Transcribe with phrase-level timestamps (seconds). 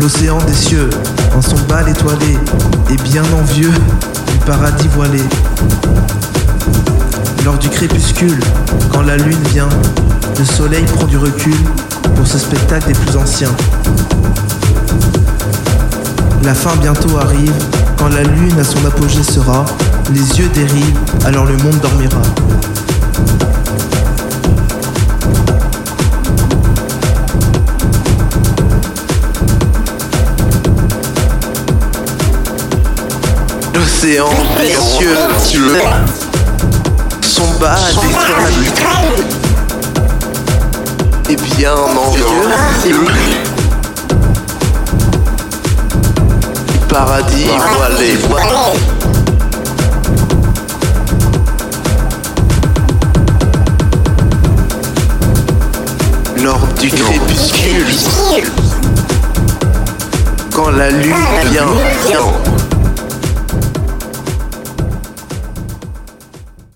[0.00, 0.90] L'océan des cieux,
[1.36, 2.38] en son bal étoilé,
[2.90, 3.72] est bien envieux
[4.32, 5.20] du paradis voilé.
[7.44, 8.40] Lors du crépuscule,
[8.92, 9.68] quand la lune vient,
[10.38, 11.56] le soleil prend du recul
[12.16, 13.54] pour ce spectacle des plus anciens.
[16.42, 17.54] La fin bientôt arrive,
[17.96, 19.64] quand la lune à son apogée sera,
[20.12, 22.20] les yeux dérivent, alors le monde dormira.
[33.84, 35.18] L'océan précieux,
[37.20, 38.64] son bas d'étoiles
[41.28, 42.24] et bien envieux.
[46.88, 48.16] Paradis voilé.
[56.42, 57.94] Lors du crépuscule,
[60.54, 61.14] quand la lune
[61.50, 61.66] vient,